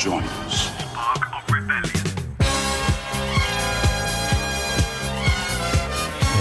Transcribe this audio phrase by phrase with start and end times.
[0.00, 0.68] Join us.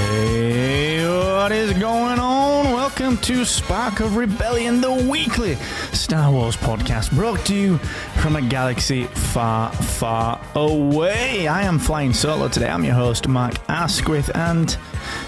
[0.07, 2.71] Hey, what is going on?
[2.71, 5.55] Welcome to Spark of Rebellion, the weekly
[5.91, 7.77] Star Wars podcast brought to you
[8.21, 11.49] from a galaxy far, far away.
[11.49, 12.69] I am flying solo today.
[12.69, 14.69] I'm your host, Mark Asquith, and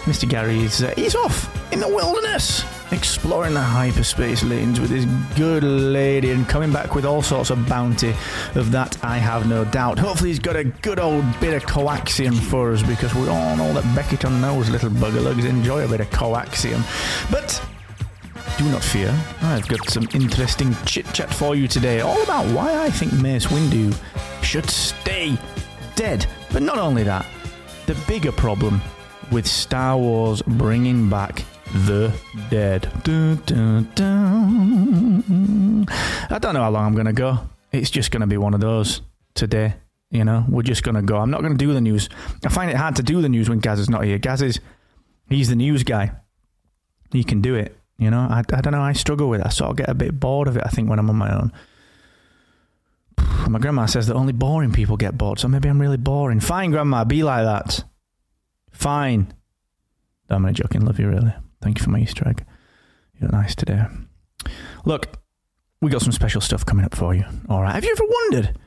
[0.06, 0.28] Mr.
[0.30, 5.64] Gary is uh, he's off in the wilderness, exploring the hyperspace lanes with his good
[5.64, 8.14] lady, and coming back with all sorts of bounty.
[8.56, 9.98] Of that, I have no doubt.
[10.00, 13.74] Hopefully, he's got a good old bit of coaxium for us because we all know
[13.74, 16.82] that Becketon knows little buggerlugs enjoy a bit of coaxium.
[17.32, 17.64] But
[18.58, 22.84] do not fear, I've got some interesting chit chat for you today, all about why
[22.84, 23.96] I think Mace Windu
[24.44, 25.38] should stay
[25.96, 26.26] dead.
[26.52, 27.26] But not only that,
[27.86, 28.82] the bigger problem
[29.32, 31.44] with Star Wars bringing back
[31.74, 32.14] the
[32.50, 32.92] dead.
[33.04, 35.86] Dun, dun, dun.
[36.30, 37.40] I don't know how long I'm going to go.
[37.72, 39.02] It's just going to be one of those
[39.34, 39.76] today.
[40.10, 41.18] You know, we're just going to go.
[41.18, 42.10] I'm not going to do the news.
[42.46, 44.18] I find it hard to do the news when Gaz is not here.
[44.18, 44.60] Gaz is,
[45.30, 46.12] he's the news guy.
[47.12, 47.78] He can do it.
[47.98, 48.82] You know, I, I don't know.
[48.82, 49.46] I struggle with it.
[49.46, 51.34] I sort of get a bit bored of it, I think, when I'm on my
[51.34, 51.54] own.
[53.50, 56.40] My grandma says that only boring people get bored, so maybe I'm really boring.
[56.40, 57.84] Fine, grandma, be like that.
[58.72, 59.34] Fine.
[60.30, 60.86] I'm only joking.
[60.86, 61.34] Love you, really.
[61.62, 62.46] Thank you for my Easter egg.
[63.20, 63.86] You're nice today.
[64.86, 65.20] Look,
[65.82, 67.24] we got some special stuff coming up for you.
[67.50, 67.74] All right.
[67.74, 68.58] Have you ever wondered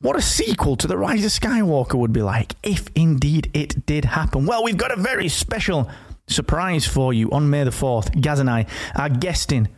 [0.00, 4.04] what a sequel to The Rise of Skywalker would be like if indeed it did
[4.04, 4.46] happen?
[4.46, 5.90] Well, we've got a very special
[6.26, 8.20] surprise for you on May the 4th.
[8.20, 9.68] Gaz and I are guesting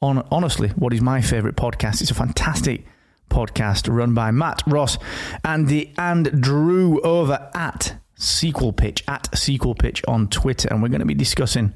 [0.00, 2.00] on, honestly, what is my favourite podcast.
[2.00, 2.84] It's a fantastic
[3.30, 4.98] podcast run by Matt Ross
[5.44, 10.88] and the and Drew over at Sequel Pitch at Sequel Pitch on Twitter, and we're
[10.88, 11.72] going to be discussing,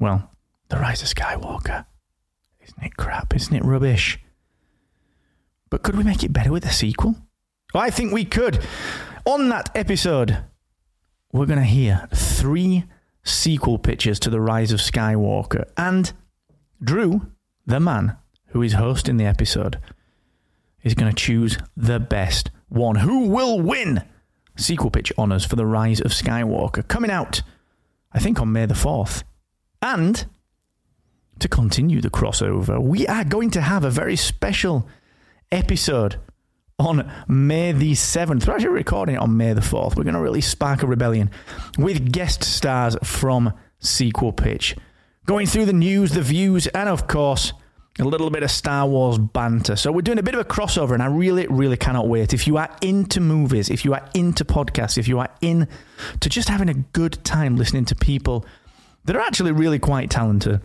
[0.00, 0.30] well,
[0.68, 1.84] the Rise of Skywalker.
[2.62, 3.36] Isn't it crap?
[3.36, 4.18] Isn't it rubbish?
[5.68, 7.16] But could we make it better with a sequel?
[7.74, 8.60] I think we could.
[9.26, 10.38] On that episode,
[11.32, 12.84] we're going to hear three
[13.22, 16.12] sequel pitches to the Rise of Skywalker, and
[16.82, 17.26] Drew,
[17.66, 18.16] the man
[18.48, 19.78] who is hosting the episode,
[20.82, 22.96] is going to choose the best one.
[22.96, 24.02] Who will win?
[24.56, 27.42] Sequel pitch honours for The Rise of Skywalker coming out,
[28.12, 29.24] I think, on May the 4th.
[29.80, 30.26] And
[31.38, 34.86] to continue the crossover, we are going to have a very special
[35.50, 36.16] episode
[36.78, 38.46] on May the 7th.
[38.46, 39.96] We're actually recording it on May the 4th.
[39.96, 41.30] We're going to release Spark of Rebellion
[41.78, 44.76] with guest stars from Sequel Pitch.
[45.26, 47.52] Going through the news, the views, and of course,
[47.98, 49.76] a little bit of Star Wars banter.
[49.76, 52.32] So we're doing a bit of a crossover, and I really, really cannot wait.
[52.32, 55.68] If you are into movies, if you are into podcasts, if you are into
[56.28, 58.46] just having a good time listening to people
[59.04, 60.62] that are actually really quite talented,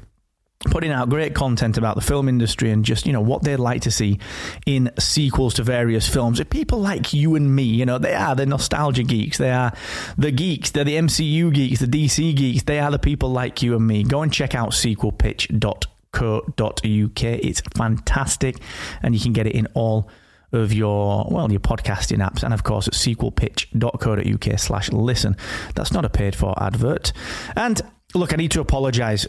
[0.72, 3.82] putting out great content about the film industry and just you know what they'd like
[3.82, 4.20] to see
[4.66, 6.40] in sequels to various films.
[6.40, 9.38] If people like you and me you know they are the nostalgia geeks.
[9.38, 9.72] They are
[10.18, 10.72] the geeks.
[10.72, 12.64] They're the mcu geeks the dc geeks.
[12.64, 14.04] They are the people like you and me.
[14.04, 17.23] Go and check out sequelpitch.com co.uk.
[17.23, 18.57] It's fantastic,
[19.01, 20.09] and you can get it in all
[20.51, 22.44] of your well your podcasting apps.
[22.44, 25.35] And of course at sequelpitch.co.uk slash listen.
[25.75, 27.12] That's not a paid for advert.
[27.56, 27.81] And
[28.13, 29.28] look i need to apologize.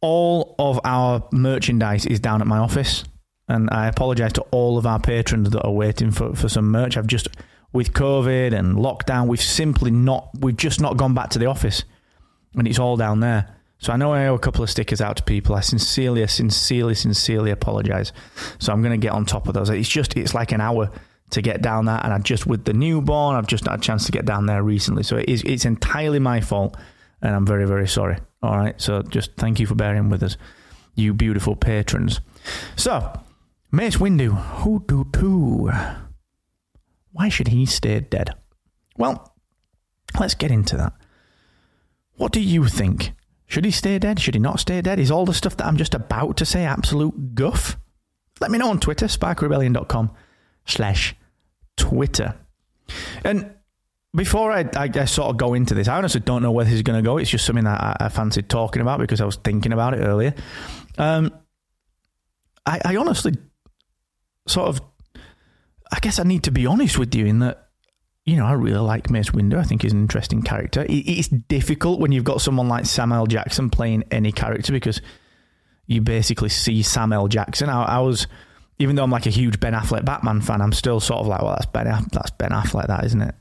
[0.00, 3.04] All of our merchandise is down at my office.
[3.48, 6.96] And i apologize to all of our patrons that are waiting for, for some merch.
[6.96, 7.28] I've just
[7.72, 11.84] with covid and lockdown we've simply not we've just not gone back to the office.
[12.54, 15.16] And it's all down there so I know I owe a couple of stickers out
[15.16, 15.56] to people.
[15.56, 18.12] I sincerely, sincerely, sincerely apologise.
[18.58, 19.70] So I'm going to get on top of those.
[19.70, 20.90] It's just, it's like an hour
[21.30, 22.04] to get down that.
[22.04, 24.62] and I just with the newborn, I've just had a chance to get down there
[24.62, 25.02] recently.
[25.02, 26.76] So it is, it's entirely my fault,
[27.22, 28.18] and I'm very, very sorry.
[28.42, 28.78] All right.
[28.78, 30.36] So just thank you for bearing with us,
[30.94, 32.20] you beautiful patrons.
[32.76, 33.18] So
[33.72, 35.70] Mace Windu, who do too?
[37.12, 38.34] Why should he stay dead?
[38.98, 39.34] Well,
[40.18, 40.92] let's get into that.
[42.16, 43.12] What do you think?
[43.50, 44.20] Should he stay dead?
[44.20, 45.00] Should he not stay dead?
[45.00, 47.76] Is all the stuff that I'm just about to say absolute guff?
[48.40, 50.12] Let me know on Twitter, sparkrebellion.com
[50.66, 51.16] slash
[51.76, 52.36] Twitter.
[53.24, 53.52] And
[54.14, 56.74] before I, I, I, sort of go into this, I honestly don't know where this
[56.74, 57.18] is going to go.
[57.18, 59.98] It's just something that I, I fancied talking about because I was thinking about it
[59.98, 60.32] earlier.
[60.96, 61.34] Um,
[62.64, 63.32] I, I honestly
[64.46, 64.80] sort of,
[65.92, 67.69] I guess I need to be honest with you in that,
[68.30, 69.58] you know, I really like Mace Windu.
[69.58, 70.82] I think he's an interesting character.
[70.82, 75.00] It, it's difficult when you've got someone like Samuel Jackson playing any character because
[75.88, 77.68] you basically see Samuel Jackson.
[77.68, 78.28] I, I was,
[78.78, 81.42] even though I'm like a huge Ben Affleck Batman fan, I'm still sort of like,
[81.42, 83.34] well, that's Ben, that's Ben Affleck, that isn't it?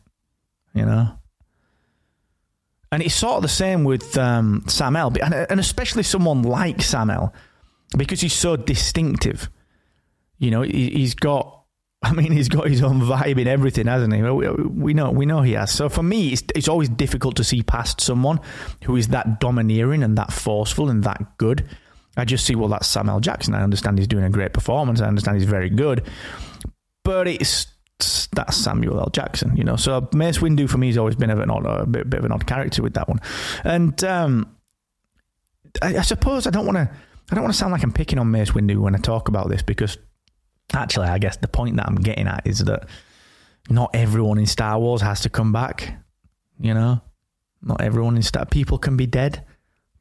[0.74, 1.12] You know.
[2.92, 6.82] And it's sort of the same with um, Sam L, and, and especially someone like
[6.82, 7.32] Samuel,
[7.96, 9.52] because he's so distinctive.
[10.40, 11.59] You know, he, he's got
[12.04, 14.22] I mean, he's got his own vibe in everything, hasn't he?
[14.22, 15.72] We know, we know he has.
[15.72, 18.40] So for me, it's, it's always difficult to see past someone
[18.86, 21.68] who is that domineering and that forceful and that good.
[22.16, 23.54] I just see, well, that's Samuel Jackson.
[23.54, 25.02] I understand he's doing a great performance.
[25.02, 26.08] I understand he's very good,
[27.04, 27.68] but it's
[28.32, 29.10] that's Samuel L.
[29.10, 29.76] Jackson, you know.
[29.76, 32.32] So Mace Windu for me has always been an odd, a bit, bit of an
[32.32, 33.20] odd character with that one,
[33.64, 34.56] and um,
[35.82, 36.90] I, I suppose I don't want to.
[37.32, 39.50] I don't want to sound like I'm picking on Mace Windu when I talk about
[39.50, 39.98] this because
[40.74, 42.88] actually, I guess the point that I'm getting at is that
[43.70, 45.94] not everyone in Star Wars has to come back.
[46.60, 47.02] You know,
[47.62, 49.46] not everyone in Star people can be dead.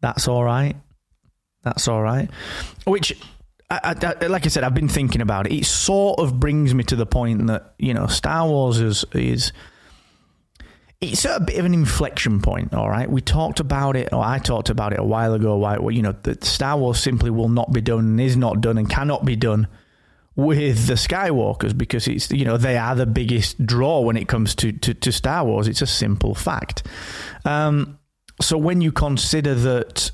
[0.01, 0.77] That's all right.
[1.63, 2.31] That's all right.
[2.87, 3.15] Which
[3.71, 5.53] I, I, like I said, I've been thinking about it.
[5.53, 9.53] It sort of brings me to the point that you know, Star Wars is is
[11.01, 12.75] it's a bit of an inflection point.
[12.75, 15.57] All right, we talked about it, or I talked about it a while ago.
[15.57, 18.79] Why you know that Star Wars simply will not be done, and is not done,
[18.79, 19.69] and cannot be done
[20.39, 24.55] with the Skywalkers because it's you know they are the biggest draw when it comes
[24.55, 25.67] to to, to Star Wars.
[25.67, 26.87] It's a simple fact.
[27.45, 27.99] Um,
[28.41, 30.13] so when you consider that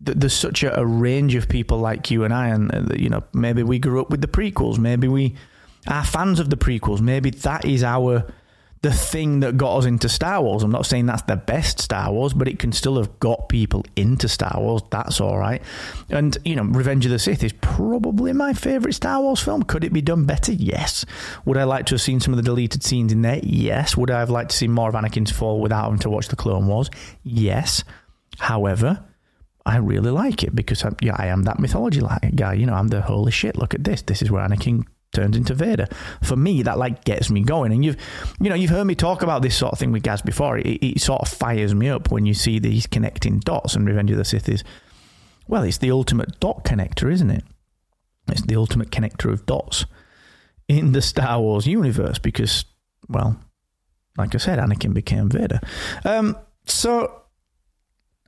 [0.00, 3.24] there's such a, a, range of people like you and I, and uh, you know,
[3.34, 5.34] maybe we grew up with the prequels, maybe we
[5.88, 8.24] are fans of the prequels, maybe that is our
[8.82, 10.64] the thing that got us into Star Wars.
[10.64, 13.84] I'm not saying that's the best Star Wars, but it can still have got people
[13.94, 14.82] into Star Wars.
[14.90, 15.62] That's all right.
[16.10, 19.62] And, you know, Revenge of the Sith is probably my favourite Star Wars film.
[19.62, 20.52] Could it be done better?
[20.52, 21.04] Yes.
[21.44, 23.38] Would I like to have seen some of the deleted scenes in there?
[23.44, 23.96] Yes.
[23.96, 26.36] Would I have liked to see more of Anakin's fall without having to watch the
[26.36, 26.90] Clone Wars?
[27.22, 27.84] Yes.
[28.40, 29.04] However,
[29.64, 32.02] I really like it because I, yeah, I am that mythology
[32.34, 32.54] guy.
[32.54, 33.56] You know, I'm the holy shit.
[33.56, 34.02] Look at this.
[34.02, 35.86] This is where Anakin turns into Vader.
[36.22, 37.72] For me, that like gets me going.
[37.72, 37.96] And you've,
[38.40, 40.58] you know, you've heard me talk about this sort of thing with Gaz before.
[40.58, 43.74] It, it sort of fires me up when you see these connecting dots.
[43.74, 44.64] And Revenge of the Sith is,
[45.46, 47.44] well, it's the ultimate dot connector, isn't it?
[48.28, 49.84] It's the ultimate connector of dots
[50.68, 52.64] in the Star Wars universe because,
[53.08, 53.38] well,
[54.16, 55.60] like I said, Anakin became Vader.
[56.04, 56.36] Um,
[56.66, 57.22] so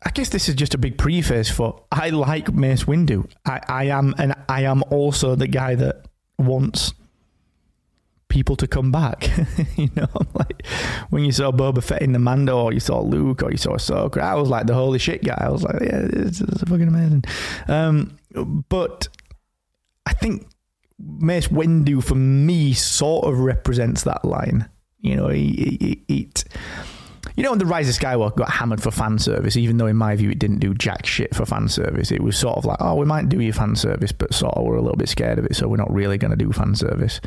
[0.02, 3.30] I guess this is just a big preface for I like Mace Windu.
[3.46, 6.06] I, I am and I am also the guy that
[6.38, 6.92] wants
[8.28, 9.30] people to come back.
[9.76, 10.66] you know, like
[11.10, 13.72] when you saw Boba Fett in the Mando, or you saw Luke, or you saw
[13.72, 15.38] Ahsoka, I was like the holy shit guy.
[15.38, 17.24] I was like, yeah, it's, it's fucking amazing.
[17.68, 18.18] Um,
[18.68, 19.08] but
[20.06, 20.48] I think
[20.98, 24.68] Mace Windu for me sort of represents that line.
[25.00, 26.44] You know, he, he, it
[27.36, 29.96] you know, when The Rise of Skywalker got hammered for fan service, even though in
[29.96, 32.78] my view it didn't do jack shit for fan service, it was sort of like,
[32.80, 35.38] oh, we might do your fan service, but sort of we're a little bit scared
[35.38, 37.20] of it, so we're not really going to do fan service.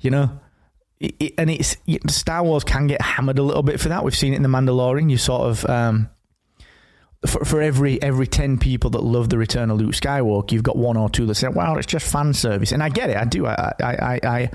[0.00, 0.40] You know?
[1.00, 1.76] It, it, and it's
[2.08, 4.04] Star Wars can get hammered a little bit for that.
[4.04, 5.10] We've seen it in The Mandalorian.
[5.10, 5.68] You sort of.
[5.68, 6.08] Um,
[7.26, 10.76] for, for every every 10 people that love the return of Luke Skywalker, you've got
[10.76, 12.72] one or two that say, wow, it's just fan service.
[12.72, 13.16] And I get it.
[13.16, 13.46] I do.
[13.46, 14.50] I, I, I, I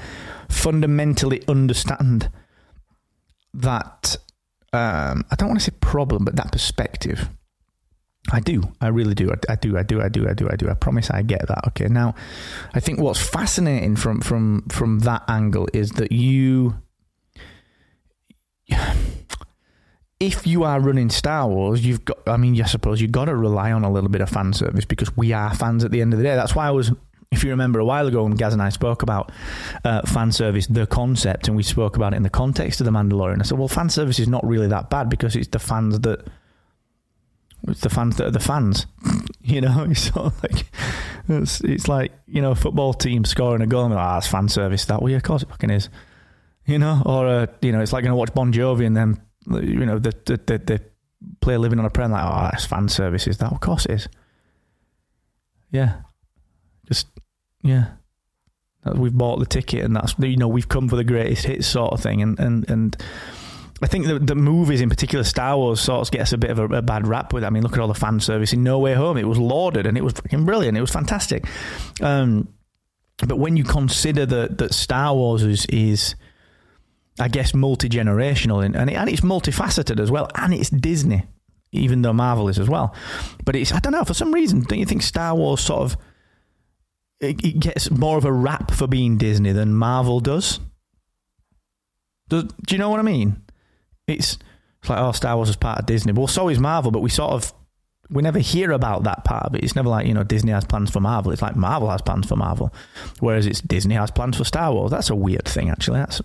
[0.49, 2.29] fundamentally understand
[3.53, 4.17] that
[4.73, 7.29] um, I don't want to say problem, but that perspective.
[8.29, 8.63] I do.
[8.81, 9.31] I really do.
[9.31, 9.77] I, I, do.
[9.77, 10.01] I do.
[10.01, 10.27] I do.
[10.27, 10.49] I do.
[10.51, 10.69] I do.
[10.69, 11.65] I promise I get that.
[11.67, 11.87] Okay.
[11.87, 12.13] Now,
[12.73, 16.75] I think what's fascinating from from from that angle is that you
[20.19, 23.35] if you are running Star Wars, you've got I mean, I suppose you've got to
[23.35, 26.13] rely on a little bit of fan service because we are fans at the end
[26.13, 26.35] of the day.
[26.35, 26.91] That's why I was
[27.31, 29.31] if you remember a while ago when Gaz and I spoke about
[29.83, 32.91] uh, fan service, the concept, and we spoke about it in the context of the
[32.91, 35.99] Mandalorian, I said, well, fan service is not really that bad because it's the fans
[36.01, 36.27] that
[37.67, 38.85] it's the fans that are the fans.
[39.41, 40.65] you know, it's sort of like
[41.27, 44.27] it's, it's like you know, a football team scoring a goal and ah, oh, it's
[44.27, 44.85] fan service.
[44.85, 45.89] That well, yeah, of course it fucking is.
[46.65, 49.21] You know, or uh, you know, it's like going to watch Bon Jovi and then
[49.47, 50.81] you know the the, the, the
[51.41, 53.27] player living on a prem like oh, that's fan service.
[53.27, 53.51] Is that?
[53.51, 54.09] Of course it is.
[55.71, 56.01] Yeah,
[57.61, 57.91] yeah.
[58.85, 61.91] We've bought the ticket, and that's you know we've come for the greatest hits sort
[61.91, 62.97] of thing, and and and
[63.81, 66.59] I think the, the movies in particular, Star Wars, sort of gets a bit of
[66.59, 67.43] a, a, bad rap with.
[67.43, 67.47] It.
[67.47, 69.85] I mean, look at all the fan service in No Way Home; it was lauded
[69.85, 70.77] and it was fucking brilliant.
[70.77, 71.45] It was fantastic.
[72.01, 72.47] Um,
[73.17, 76.15] but when you consider that that Star Wars is is
[77.19, 80.29] I guess, multi generational and, and, it, and it's multifaceted as well.
[80.35, 81.23] And it's Disney,
[81.71, 82.95] even though Marvel is as well.
[83.43, 85.97] But it's, I don't know, for some reason, don't you think Star Wars sort of
[87.19, 90.59] it, it gets more of a rap for being Disney than Marvel does?
[92.29, 93.41] does do you know what I mean?
[94.07, 94.37] It's,
[94.79, 96.13] it's like, oh, Star Wars is part of Disney.
[96.13, 97.53] Well, so is Marvel, but we sort of
[98.09, 99.63] we never hear about that part of it.
[99.63, 101.31] It's never like, you know, Disney has plans for Marvel.
[101.31, 102.73] It's like Marvel has plans for Marvel.
[103.19, 104.91] Whereas it's Disney has plans for Star Wars.
[104.91, 105.99] That's a weird thing, actually.
[105.99, 106.21] That's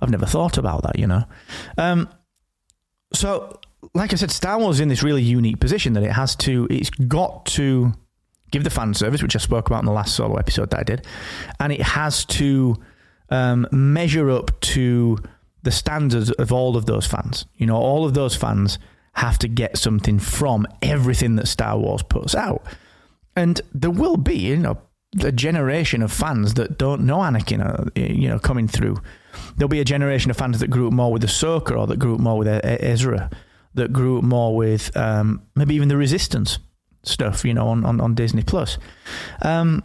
[0.00, 1.24] I've never thought about that, you know.
[1.78, 2.08] Um,
[3.12, 3.58] so,
[3.94, 6.68] like I said, Star Wars is in this really unique position that it has to,
[6.70, 7.92] it's got to
[8.54, 10.84] give the fan service, which I spoke about in the last solo episode that I
[10.84, 11.06] did,
[11.58, 12.76] and it has to
[13.28, 15.18] um, measure up to
[15.64, 17.46] the standards of all of those fans.
[17.56, 18.78] You know, all of those fans
[19.14, 22.62] have to get something from everything that Star Wars puts out.
[23.34, 24.78] And there will be, you know,
[25.20, 28.98] a generation of fans that don't know Anakin, uh, you know, coming through.
[29.56, 32.14] There'll be a generation of fans that grew up more with Ahsoka or that grew
[32.14, 33.30] up more with Ezra,
[33.74, 36.58] that grew up more with um, maybe even the Resistance
[37.04, 38.78] stuff, you know, on, on, on Disney Plus.
[39.42, 39.82] Um,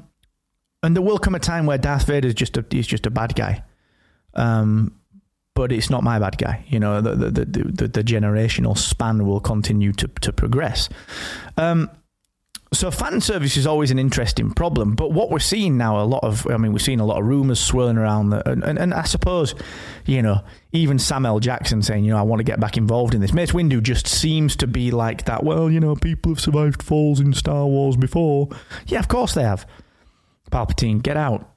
[0.81, 3.09] and there will come a time where Darth Vader is just a, he's just a
[3.09, 3.63] bad guy.
[4.33, 4.95] Um,
[5.55, 6.63] but it's not my bad guy.
[6.69, 10.87] You know, the the, the, the, the generational span will continue to, to progress.
[11.57, 11.89] Um,
[12.71, 16.23] so fan service is always an interesting problem, but what we're seeing now, a lot
[16.23, 19.03] of, I mean, we're seeing a lot of rumours swirling around, and, and, and, I
[19.03, 19.55] suppose,
[20.05, 23.21] you know, even Samuel Jackson saying, you know, I want to get back involved in
[23.21, 23.33] this.
[23.33, 25.43] Mace Windu just seems to be like that.
[25.43, 28.49] Well, you know, people have survived falls in Star Wars before.
[28.85, 29.65] Yeah, of course they have.
[30.51, 31.49] Palpatine, get out.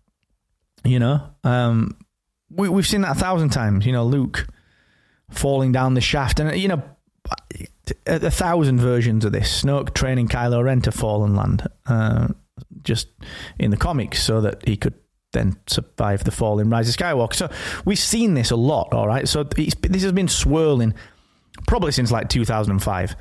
[0.84, 1.96] You know, um,
[2.50, 3.84] we, we've seen that a thousand times.
[3.84, 4.46] You know, Luke
[5.30, 6.82] falling down the shaft, and you know,
[8.06, 9.62] a, a thousand versions of this.
[9.62, 12.28] Snoke training Kylo Ren to fall and land, uh,
[12.82, 13.08] just
[13.58, 14.94] in the comics, so that he could
[15.32, 17.34] then survive the fall in Rise of Skywalker.
[17.34, 17.50] So
[17.84, 18.92] we've seen this a lot.
[18.92, 20.94] All right, so this has been swirling
[21.66, 23.16] probably since like 2005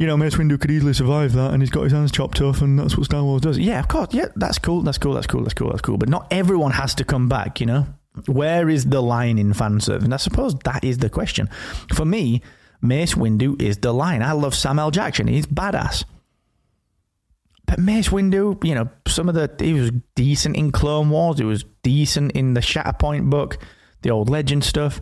[0.00, 2.62] you know, Mace Windu could easily survive that, and he's got his hands chopped off,
[2.62, 3.58] and that's what Star Wars does.
[3.58, 4.14] Yeah, of course.
[4.14, 4.80] Yeah, that's cool.
[4.80, 5.12] That's cool.
[5.12, 5.42] That's cool.
[5.42, 5.68] That's cool.
[5.68, 5.98] That's cool.
[5.98, 7.60] But not everyone has to come back.
[7.60, 7.86] You know,
[8.24, 10.04] where is the line in fan service?
[10.04, 11.50] And I suppose that is the question.
[11.92, 12.40] For me,
[12.82, 14.22] Mace Windu is the line.
[14.22, 15.26] I love Samuel Jackson.
[15.26, 16.04] He's badass.
[17.66, 21.38] But Mace Windu, you know, some of the he was decent in Clone Wars.
[21.38, 23.58] He was decent in the Shatterpoint book,
[24.02, 25.00] the old Legend stuff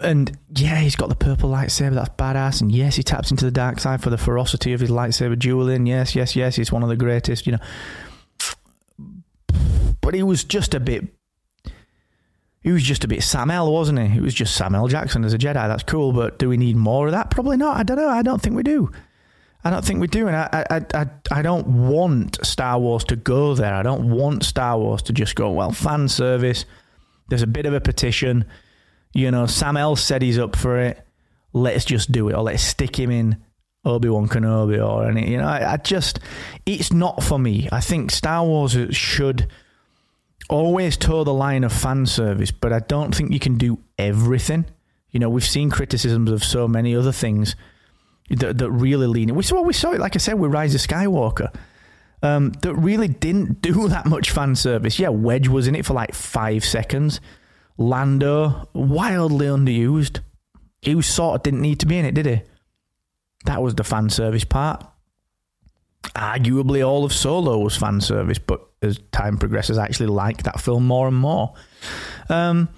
[0.00, 1.94] and yeah, he's got the purple lightsaber.
[1.94, 2.60] That's badass.
[2.60, 5.86] And yes, he taps into the dark side for the ferocity of his lightsaber dueling.
[5.86, 6.56] Yes, yes, yes.
[6.56, 7.46] He's one of the greatest.
[7.46, 7.58] You know,
[10.00, 11.08] but he was just a bit.
[12.60, 14.06] He was just a bit Samuel, wasn't he?
[14.08, 15.54] He was just Samuel Jackson as a Jedi.
[15.54, 17.30] That's cool, but do we need more of that?
[17.30, 17.76] Probably not.
[17.76, 18.08] I don't know.
[18.08, 18.90] I don't think we do.
[19.64, 23.16] I don't think we do, and I, I, I, I don't want Star Wars to
[23.16, 23.74] go there.
[23.74, 25.72] I don't want Star Wars to just go well.
[25.72, 26.64] Fan service.
[27.28, 28.44] There's a bit of a petition
[29.14, 31.04] you know, Sam L said he's up for it.
[31.52, 33.42] Let's just do it, or let's stick him in
[33.84, 35.30] Obi Wan Kenobi, or any.
[35.30, 36.20] You know, I, I just,
[36.66, 37.68] it's not for me.
[37.72, 39.48] I think Star Wars should
[40.48, 44.66] always toe the line of fan service, but I don't think you can do everything.
[45.10, 47.56] You know, we've seen criticisms of so many other things
[48.30, 49.34] that, that really lean.
[49.34, 51.54] We saw we saw it, like I said, with Rise of Skywalker.
[52.20, 54.98] Um, that really didn't do that much fan service.
[54.98, 57.20] Yeah, Wedge was in it for like five seconds.
[57.76, 60.20] Lando, wildly underused.
[60.82, 62.42] He sort of didn't need to be in it, did he?
[63.44, 64.84] That was the fan service part.
[66.14, 70.60] Arguably, all of Solo was fan service, but as time progresses, I actually like that
[70.60, 71.54] film more and more.
[72.28, 72.68] Um,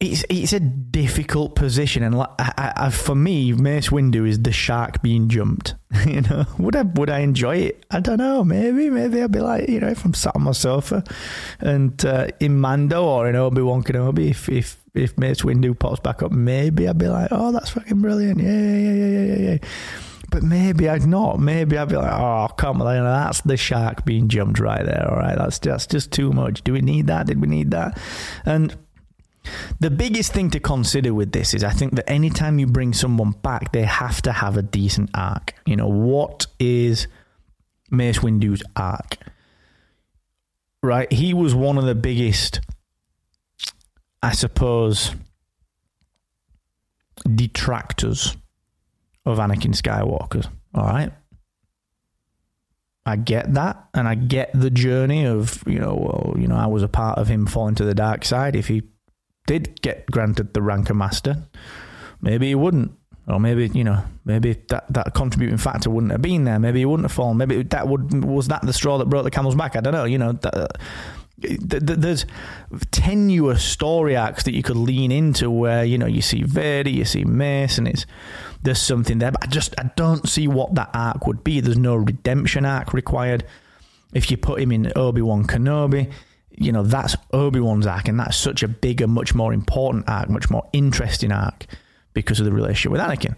[0.00, 5.02] it's it's a difficult position, and I, I, for me, Mace Windu is the shark
[5.02, 5.74] being jumped.
[6.06, 7.84] you know, would I would I enjoy it?
[7.90, 8.42] I don't know.
[8.42, 11.04] Maybe maybe I'd be like, you know, if I'm sat on my sofa,
[11.60, 16.00] and uh, in Mando or in Obi Wan Kenobi, if if if Mace Windu pops
[16.00, 18.40] back up, maybe I'd be like, oh, that's fucking brilliant.
[18.40, 19.58] Yeah, yeah, yeah, yeah, yeah, yeah.
[20.30, 21.40] But maybe I'd not.
[21.40, 25.08] Maybe I'd be like, oh, come on, that's the shark being jumped right there.
[25.10, 26.62] All right, that's that's just too much.
[26.62, 27.26] Do we need that?
[27.26, 27.98] Did we need that?
[28.46, 28.76] And
[29.80, 33.32] the biggest thing to consider with this is I think that anytime you bring someone
[33.42, 35.54] back, they have to have a decent arc.
[35.66, 37.08] You know, what is
[37.90, 39.16] Mace Windu's arc?
[40.82, 41.12] Right?
[41.12, 42.60] He was one of the biggest,
[44.22, 45.14] I suppose,
[47.34, 48.36] detractors
[49.26, 50.46] of Anakin Skywalker.
[50.74, 51.12] All right?
[53.06, 56.66] I get that, and I get the journey of you know, well, you know, I
[56.66, 58.54] was a part of him falling to the dark side.
[58.54, 58.82] If he
[59.46, 61.42] did get granted the rank of master,
[62.20, 62.92] maybe he wouldn't.
[63.26, 66.58] Or maybe, you know, maybe that, that contributing factor wouldn't have been there.
[66.58, 67.36] Maybe he wouldn't have fallen.
[67.36, 69.76] Maybe that would was that the straw that broke the camel's back.
[69.76, 70.04] I don't know.
[70.04, 70.38] You know,
[71.38, 72.26] there's
[72.90, 77.04] tenuous story arcs that you could lean into where you know you see Vader, you
[77.04, 78.04] see Mace, and it's
[78.62, 79.32] there's something there.
[79.32, 81.60] But I just I don't see what that arc would be.
[81.60, 83.44] There's no redemption arc required.
[84.12, 86.10] If you put him in Obi Wan Kenobi,
[86.50, 90.28] you know that's Obi Wan's arc, and that's such a bigger, much more important arc,
[90.28, 91.66] much more interesting arc
[92.12, 93.36] because of the relationship with Anakin.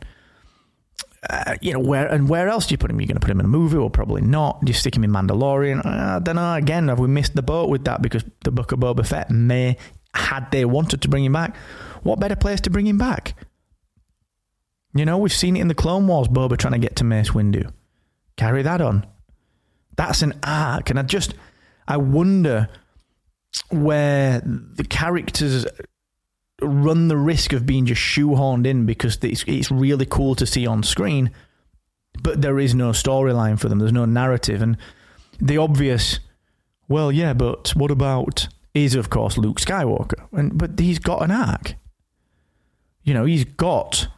[1.31, 3.01] Uh, you know where and where else do you put him?
[3.01, 4.61] You're going to put him in a movie, or probably not.
[4.65, 5.85] Do you stick him in Mandalorian?
[5.85, 6.55] Uh, I don't know.
[6.55, 8.03] Again, have we missed the boat with that?
[8.03, 9.77] Because the Book of Boba Fett may,
[10.15, 11.55] had they wanted to bring him back,
[12.03, 13.37] what better place to bring him back?
[14.95, 16.29] You know, we've seen it in the Clone Wars.
[16.29, 17.71] Boba trying to get to Mace Windu.
[18.37, 19.07] Carry that on.
[19.97, 21.35] That's an arc, and I just
[21.87, 22.69] I wonder
[23.71, 25.67] where the characters
[26.63, 30.67] run the risk of being just shoehorned in because it's, it's really cool to see
[30.67, 31.31] on screen,
[32.23, 33.79] but there is no storyline for them.
[33.79, 34.63] There's no narrative.
[34.63, 34.77] And
[35.41, 36.21] the obvious,
[36.89, 40.27] well, yeah, but what about, is of course Luke Skywalker.
[40.33, 41.75] And, but he's got an arc.
[43.03, 44.09] You know, he's got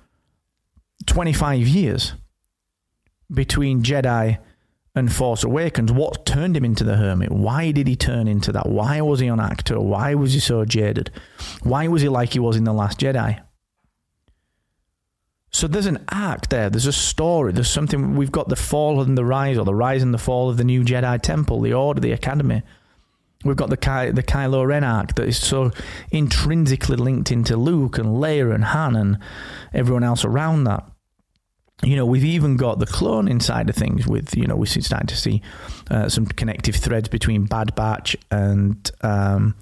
[1.06, 2.14] 25 years
[3.32, 4.38] between Jedi
[4.94, 7.32] and Force Awakens, what turned him into the hermit?
[7.32, 8.68] Why did he turn into that?
[8.68, 9.80] Why was he an actor?
[9.80, 11.10] Why was he so jaded?
[11.62, 13.40] Why was he like he was in The Last Jedi?
[15.50, 16.68] So there's an arc there.
[16.68, 17.52] There's a story.
[17.52, 18.16] There's something.
[18.16, 20.64] We've got the fall and the rise, or the rise and the fall of the
[20.64, 22.62] new Jedi Temple, the Order, the Academy.
[23.44, 25.70] We've got the Ky- the Kylo Ren arc that is so
[26.10, 29.18] intrinsically linked into Luke and Leia and Han and
[29.72, 30.84] everyone else around that
[31.84, 35.06] you know, we've even got the clone inside of things with, you know, we're starting
[35.06, 35.42] to see
[35.90, 39.54] uh, some connective threads between Bad Batch and um,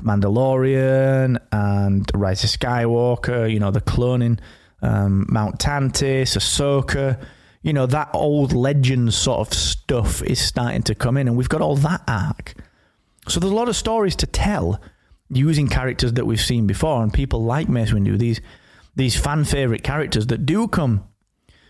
[0.00, 4.38] Mandalorian and Rise of Skywalker, you know, the cloning,
[4.82, 7.20] um, Mount Tantiss, Ahsoka,
[7.62, 11.48] you know, that old legend sort of stuff is starting to come in and we've
[11.48, 12.54] got all that arc.
[13.26, 14.80] So there's a lot of stories to tell
[15.28, 18.40] using characters that we've seen before and people like Mace Windu, these,
[18.96, 21.04] these fan favorite characters that do come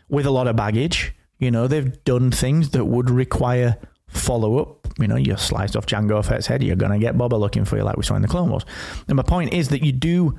[0.09, 1.15] with a lot of baggage.
[1.39, 4.89] You know, they've done things that would require follow up.
[4.99, 7.77] You know, you sliced off Jango Fett's head, you're going to get Boba looking for
[7.77, 8.65] you, like we saw in the Clone Wars.
[9.07, 10.37] And my point is that you do,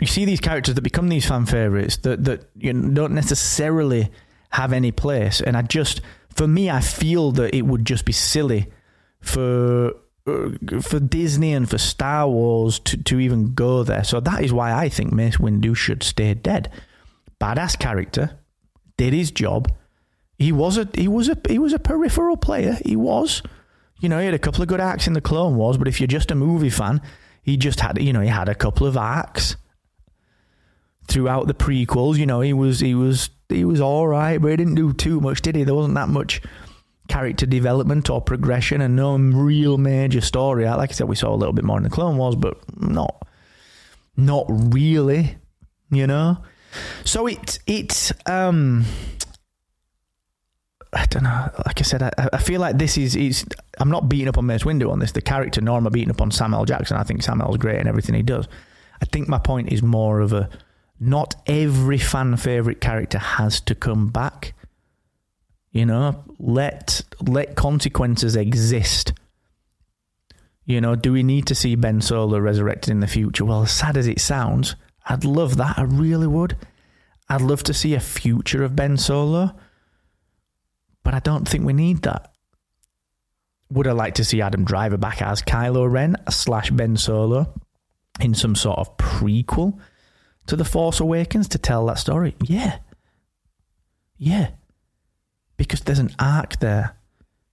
[0.00, 4.10] you see these characters that become these fan favorites that that you know, don't necessarily
[4.50, 5.40] have any place.
[5.40, 6.00] And I just,
[6.34, 8.72] for me, I feel that it would just be silly
[9.20, 9.92] for
[10.26, 10.48] uh,
[10.80, 14.04] for Disney and for Star Wars to, to even go there.
[14.04, 16.70] So that is why I think Mace Windu should stay dead.
[17.40, 18.38] Badass character,
[18.96, 19.70] did his job.
[20.38, 22.78] He was a he was a he was a peripheral player.
[22.84, 23.42] He was,
[24.00, 25.78] you know, he had a couple of good acts in the Clone Wars.
[25.78, 27.00] But if you're just a movie fan,
[27.42, 29.56] he just had you know he had a couple of acts
[31.08, 32.18] throughout the prequels.
[32.18, 35.20] You know, he was he was he was all right, but he didn't do too
[35.20, 35.64] much, did he?
[35.64, 36.42] There wasn't that much
[37.08, 40.64] character development or progression, and no real major story.
[40.64, 43.26] Like I said, we saw a little bit more in the Clone Wars, but not
[44.16, 45.36] not really.
[45.90, 46.38] You know,
[47.04, 48.84] so it it um
[50.92, 51.50] I don't know.
[51.66, 53.44] Like I said, I, I feel like this is is
[53.78, 55.12] I'm not beating up on Mace Windu on this.
[55.12, 56.96] The character, nor am I beating up on Samuel Jackson.
[56.96, 58.48] I think Samuel's great in everything he does.
[59.00, 60.48] I think my point is more of a
[60.98, 64.54] not every fan favorite character has to come back.
[65.70, 69.12] You know, let let consequences exist.
[70.64, 73.44] You know, do we need to see Ben Solo resurrected in the future?
[73.44, 74.74] Well, as sad as it sounds,
[75.06, 75.78] I'd love that.
[75.78, 76.56] I really would.
[77.28, 79.54] I'd love to see a future of Ben Solo,
[81.02, 82.32] but I don't think we need that.
[83.70, 87.52] Would I like to see Adam Driver back as Kylo Ren slash Ben Solo
[88.20, 89.78] in some sort of prequel
[90.46, 92.36] to The Force Awakens to tell that story?
[92.42, 92.78] Yeah.
[94.18, 94.50] Yeah.
[95.56, 96.96] Because there's an arc there.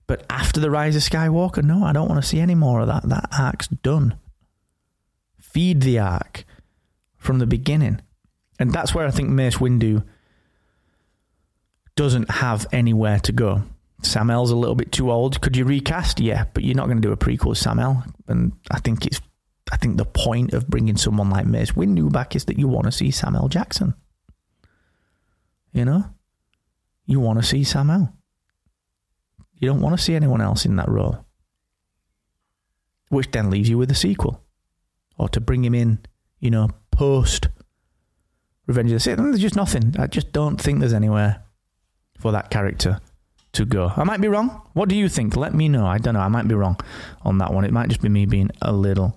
[0.06, 2.86] But after The Rise of Skywalker, no, I don't want to see any more of
[2.86, 3.08] that.
[3.08, 4.18] That arc's done.
[5.40, 6.44] Feed the arc
[7.24, 8.00] from the beginning.
[8.58, 10.04] And that's where I think Mace Windu
[11.96, 13.62] doesn't have anywhere to go.
[14.02, 15.40] Sam L's a little bit too old.
[15.40, 16.20] Could you recast?
[16.20, 18.04] Yeah, but you're not going to do a prequel with Sam L.
[18.28, 19.20] And I think it's,
[19.72, 22.84] I think the point of bringing someone like Mace Windu back is that you want
[22.84, 23.94] to see Samuel Jackson.
[25.72, 26.04] You know,
[27.06, 28.12] you want to see Sam L.
[29.58, 31.24] You don't want to see anyone else in that role,
[33.08, 34.42] which then leaves you with a sequel,
[35.16, 36.00] or to bring him in,
[36.40, 37.48] you know, post
[38.66, 39.18] Revenge of the Sith.
[39.18, 39.94] There's just nothing.
[39.98, 41.42] I just don't think there's anywhere
[42.18, 43.00] for that character
[43.52, 43.92] to go.
[43.96, 44.62] I might be wrong.
[44.72, 45.36] What do you think?
[45.36, 45.86] Let me know.
[45.86, 46.20] I don't know.
[46.20, 46.78] I might be wrong
[47.22, 47.64] on that one.
[47.64, 49.16] It might just be me being a little,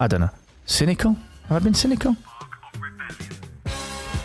[0.00, 0.30] I don't know,
[0.64, 1.16] cynical.
[1.48, 2.16] Have I been cynical?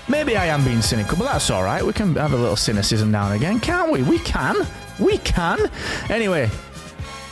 [0.08, 1.86] Maybe I am being cynical, but that's all right.
[1.86, 4.04] We can have a little cynicism now and again, can't we?
[4.04, 4.56] We can.
[5.00, 5.60] We can.
[6.10, 6.50] Anyway,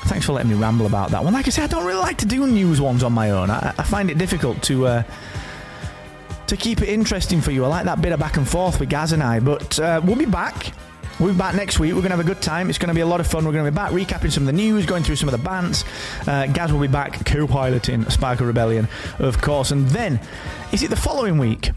[0.06, 1.34] thanks for letting me ramble about that one.
[1.34, 3.50] Like I said, I don't really like to do news ones on my own.
[3.50, 5.04] I, I find it difficult to uh,
[6.50, 7.64] to keep it interesting for you.
[7.64, 9.40] I like that bit of back and forth with Gaz and I.
[9.40, 10.74] But uh, we'll be back.
[11.20, 11.94] We'll be back next week.
[11.94, 12.70] We're going to have a good time.
[12.70, 13.46] It's going to be a lot of fun.
[13.46, 15.44] We're going to be back recapping some of the news, going through some of the
[15.44, 15.86] bands.
[16.28, 18.88] Uh, Gaz will be back co piloting Spark of Rebellion,
[19.20, 19.72] of course.
[19.72, 20.20] And then,
[20.72, 21.72] is it the following week?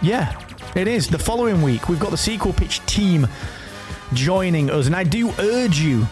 [0.00, 0.40] Yeah,
[0.76, 1.08] it is.
[1.08, 3.26] The following week, we've got the sequel pitch team
[4.12, 4.86] joining us.
[4.86, 6.06] And I do urge you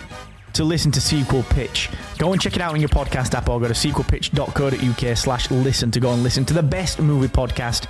[0.55, 1.89] to listen to Sequel Pitch.
[2.19, 5.91] Go and check it out in your podcast app or go to sequelpitch.co.uk slash listen
[5.91, 7.87] to go and listen to the best movie podcast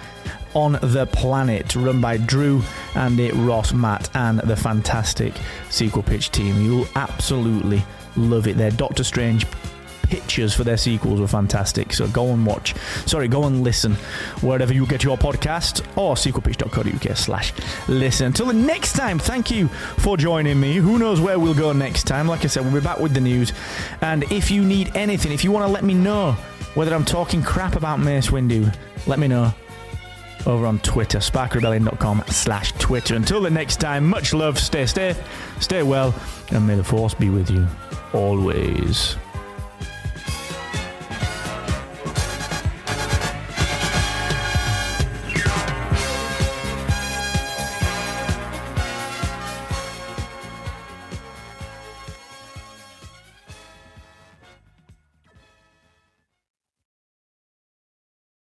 [0.54, 2.62] on the planet, run by Drew,
[2.94, 5.34] Andy, Ross, Matt, and the fantastic
[5.68, 6.60] Sequel Pitch team.
[6.60, 7.84] You'll absolutely
[8.16, 8.56] love it.
[8.56, 9.46] Their Doctor Strange
[10.10, 11.92] pictures for their sequels were fantastic.
[11.92, 12.74] So go and watch.
[13.06, 13.94] Sorry, go and listen
[14.42, 17.52] wherever you get your podcast or sequelpitch.co.uk slash
[17.88, 18.26] listen.
[18.26, 19.68] Until the next time, thank you
[19.98, 20.74] for joining me.
[20.74, 22.26] Who knows where we'll go next time?
[22.26, 23.52] Like I said, we'll be back with the news.
[24.00, 26.32] And if you need anything, if you want to let me know
[26.74, 28.74] whether I'm talking crap about Mace Windu,
[29.06, 29.52] let me know
[30.46, 33.14] over on Twitter, sparkrebellion.com slash Twitter.
[33.14, 35.18] Until the next time, much love, stay safe,
[35.60, 36.14] stay well,
[36.50, 37.66] and may the force be with you
[38.12, 39.16] always.